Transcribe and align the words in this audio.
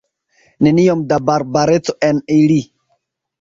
Neniom 0.67 1.03
da 1.11 1.19
barbareco 1.31 1.97
en 2.09 2.23
ili! 2.39 2.59